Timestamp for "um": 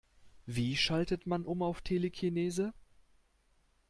1.45-1.61